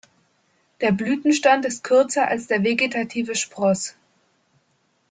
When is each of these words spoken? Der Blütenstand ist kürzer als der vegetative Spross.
Der 0.81 0.91
Blütenstand 0.93 1.63
ist 1.63 1.83
kürzer 1.83 2.27
als 2.27 2.47
der 2.47 2.63
vegetative 2.63 3.35
Spross. 3.35 3.93